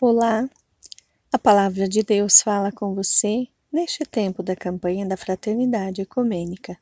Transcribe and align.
Olá, 0.00 0.48
a 1.32 1.36
palavra 1.40 1.88
de 1.88 2.04
Deus 2.04 2.40
fala 2.40 2.70
com 2.70 2.94
você 2.94 3.48
neste 3.72 4.04
tempo 4.04 4.44
da 4.44 4.54
campanha 4.54 5.04
da 5.04 5.16
Fraternidade 5.16 6.02
Ecumênica. 6.02 6.78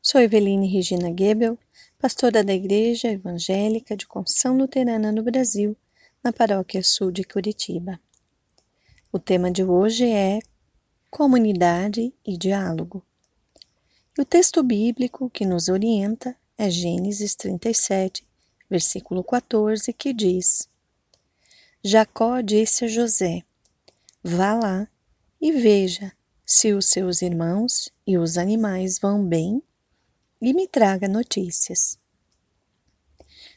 Sou 0.00 0.18
Eveline 0.18 0.66
Regina 0.66 1.14
Gebel, 1.14 1.58
pastora 1.98 2.42
da 2.42 2.54
Igreja 2.54 3.08
Evangélica 3.08 3.94
de 3.94 4.06
Confissão 4.06 4.56
Luterana 4.56 5.12
no 5.12 5.22
Brasil, 5.22 5.76
na 6.24 6.32
Paróquia 6.32 6.82
Sul 6.82 7.12
de 7.12 7.22
Curitiba. 7.22 8.00
O 9.12 9.18
tema 9.18 9.50
de 9.50 9.62
hoje 9.62 10.10
é 10.10 10.38
Comunidade 11.10 12.14
e 12.26 12.38
Diálogo. 12.38 13.04
E 14.16 14.22
o 14.22 14.24
texto 14.24 14.62
bíblico 14.62 15.28
que 15.28 15.44
nos 15.44 15.68
orienta 15.68 16.34
é 16.56 16.70
Gênesis 16.70 17.34
37, 17.34 18.26
versículo 18.70 19.22
14, 19.22 19.92
que 19.92 20.14
diz: 20.14 20.66
Jacó 21.88 22.40
disse 22.40 22.84
a 22.84 22.88
José: 22.88 23.44
Vá 24.20 24.54
lá 24.54 24.88
e 25.40 25.52
veja 25.52 26.12
se 26.44 26.72
os 26.72 26.86
seus 26.86 27.22
irmãos 27.22 27.88
e 28.04 28.18
os 28.18 28.36
animais 28.36 28.98
vão 28.98 29.24
bem 29.24 29.62
e 30.42 30.52
me 30.52 30.66
traga 30.66 31.06
notícias. 31.06 31.96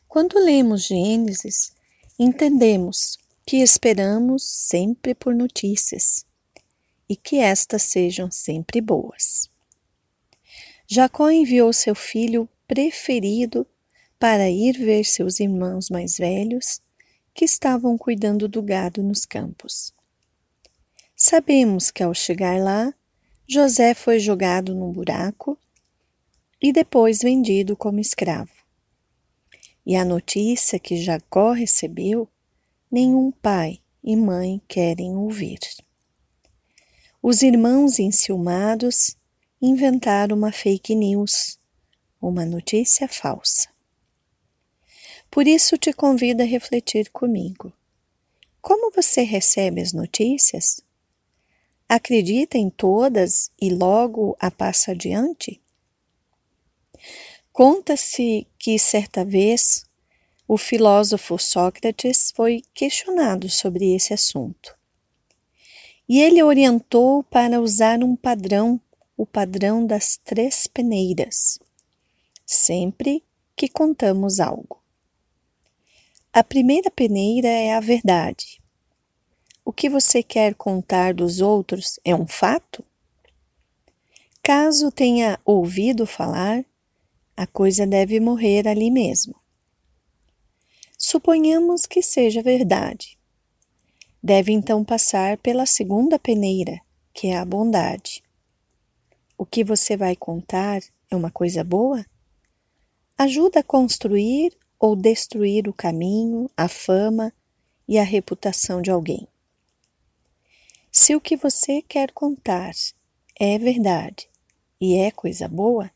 Quando 0.08 0.38
lemos 0.38 0.84
Gênesis, 0.84 1.74
entendemos 2.20 3.18
que 3.48 3.64
esperamos 3.64 4.44
sempre 4.44 5.16
por 5.16 5.34
notícias 5.34 6.24
e 7.10 7.16
que 7.16 7.38
estas 7.38 7.82
sejam 7.82 8.30
sempre 8.30 8.80
boas. 8.80 9.50
Jacó 10.86 11.32
enviou 11.32 11.74
seu 11.74 11.96
filho 11.96 12.48
preferido 12.68 13.66
para 14.20 14.52
ir 14.52 14.74
ver 14.74 15.04
seus 15.04 15.40
irmãos 15.40 15.90
mais 15.90 16.16
velhos 16.16 16.80
que 17.34 17.46
estavam 17.46 17.98
cuidando 17.98 18.48
do 18.48 18.62
gado 18.62 19.02
nos 19.04 19.26
campos. 19.26 19.94
Sabemos 21.16 21.92
que 21.92 22.02
ao 22.02 22.14
chegar 22.14 22.60
lá, 22.60 22.94
José 23.48 23.94
foi 23.94 24.20
jogado 24.20 24.76
num 24.76 24.92
buraco 24.92 25.58
e 26.62 26.72
depois 26.72 27.22
vendido 27.22 27.76
como 27.76 28.00
escravo. 28.00 28.52
E 29.86 29.96
a 29.96 30.06
notícia 30.06 30.78
que 30.78 30.98
Jacó 30.98 31.52
recebeu, 31.52 32.28
nenhum 32.92 33.32
pai 33.32 33.80
e 34.04 34.16
mãe 34.16 34.62
querem 34.68 35.16
ouvir. 35.16 35.60
Os 37.22 37.42
irmãos 37.42 38.00
enciumados 38.00 39.18
inventaram 39.62 40.38
uma 40.38 40.52
fake 40.52 40.96
news, 40.96 41.60
uma 42.22 42.46
notícia 42.46 43.08
falsa. 43.08 43.68
Por 45.32 45.48
isso 45.48 45.78
te 45.78 45.94
convido 45.94 46.42
a 46.42 46.46
refletir 46.46 47.10
comigo. 47.12 47.72
Como 48.62 48.92
você 48.92 49.22
recebe 49.22 49.82
as 49.82 49.94
notícias? 49.94 50.82
Acredita 51.88 52.58
em 52.58 52.70
todas 52.70 53.52
e 53.60 53.70
logo 53.70 54.36
a 54.40 54.52
passa 54.52 54.92
adiante? 54.92 55.62
Conta-se 57.52 58.48
que 58.58 58.78
certa 58.80 59.24
vez 59.24 59.86
o 60.48 60.58
filósofo 60.58 61.38
Sócrates 61.38 62.32
foi 62.36 62.64
questionado 62.74 63.50
sobre 63.50 63.94
esse 63.94 64.14
assunto. 64.14 64.76
E 66.08 66.20
ele 66.20 66.42
orientou 66.42 67.22
para 67.22 67.62
usar 67.62 68.04
um 68.04 68.16
padrão, 68.16 68.82
o 69.16 69.28
padrão 69.28 69.86
das 69.86 70.18
três 70.18 70.66
peneiras, 70.66 71.60
sempre 72.46 73.24
que 73.56 73.68
contamos 73.68 74.40
algo. 74.40 74.79
A 76.32 76.44
primeira 76.44 76.92
peneira 76.92 77.48
é 77.48 77.74
a 77.74 77.80
verdade. 77.80 78.62
O 79.66 79.74
que 79.74 79.90
você 79.90 80.22
quer 80.22 80.54
contar 80.54 81.12
dos 81.12 81.42
outros 81.42 82.00
é 82.06 82.14
um 82.14 82.28
fato? 82.28 82.86
Caso 84.44 84.92
tenha 84.92 85.40
ouvido 85.44 86.06
falar, 86.06 86.64
a 87.36 87.48
coisa 87.48 87.88
deve 87.88 88.20
morrer 88.20 88.68
ali 88.68 88.92
mesmo. 88.92 89.34
Suponhamos 90.96 91.88
que 91.88 92.00
seja 92.04 92.44
verdade. 92.44 93.18
Deve 94.22 94.52
então 94.52 94.86
passar 94.86 95.36
pela 95.40 95.66
segunda 95.66 96.20
peneira, 96.20 96.80
que 97.12 97.28
é 97.28 97.38
a 97.38 97.46
bondade. 97.46 98.24
O 99.36 99.48
que 99.48 99.64
você 99.64 99.98
vai 99.98 100.16
contar 100.16 100.84
é 101.10 101.16
uma 101.16 101.32
coisa 101.32 101.64
boa? 101.64 102.06
Ajuda 103.18 103.62
a 103.62 103.64
construir 103.64 104.56
ou 104.80 104.96
destruir 104.96 105.68
o 105.68 105.74
caminho, 105.74 106.50
a 106.56 106.68
fama 106.68 107.34
e 107.88 107.98
a 107.98 108.04
reputação 108.04 108.82
de 108.82 108.90
alguém. 108.90 109.28
Se 110.92 111.16
o 111.16 111.22
que 111.22 111.36
você 111.36 111.82
quer 111.82 112.12
contar 112.12 112.72
é 113.40 113.58
verdade 113.60 114.30
e 114.80 114.96
é 114.96 115.12
coisa 115.12 115.48
boa, 115.48 115.92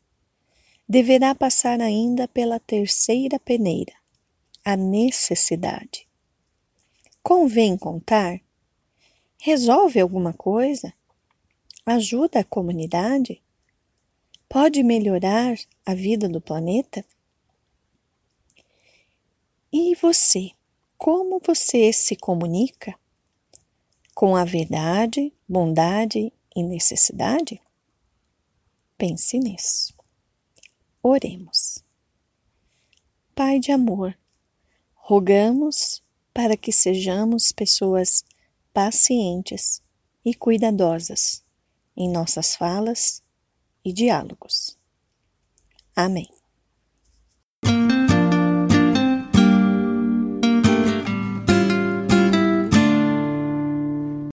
deverá 0.88 1.34
passar 1.34 1.80
ainda 1.80 2.28
pela 2.28 2.60
terceira 2.60 3.38
peneira, 3.40 3.92
a 4.64 4.76
necessidade. 4.76 6.06
Convém 7.22 7.76
contar? 7.76 8.40
Resolve 9.40 9.98
alguma 9.98 10.32
coisa? 10.32 10.92
Ajuda 11.86 12.40
a 12.40 12.44
comunidade? 12.44 13.42
Pode 14.48 14.82
melhorar 14.82 15.56
a 15.84 15.94
vida 15.94 16.28
do 16.28 16.40
planeta? 16.40 17.04
E 19.76 19.92
você? 19.96 20.52
Como 20.96 21.40
você 21.44 21.92
se 21.92 22.14
comunica? 22.14 22.96
Com 24.14 24.36
a 24.36 24.44
verdade, 24.44 25.32
bondade 25.48 26.32
e 26.54 26.62
necessidade? 26.62 27.60
Pense 28.96 29.36
nisso. 29.36 29.92
Oremos. 31.02 31.84
Pai 33.34 33.58
de 33.58 33.72
amor, 33.72 34.16
rogamos 34.94 36.00
para 36.32 36.56
que 36.56 36.70
sejamos 36.70 37.50
pessoas 37.50 38.24
pacientes 38.72 39.82
e 40.24 40.34
cuidadosas 40.34 41.44
em 41.96 42.08
nossas 42.08 42.54
falas 42.54 43.24
e 43.84 43.92
diálogos. 43.92 44.78
Amém. 45.96 46.28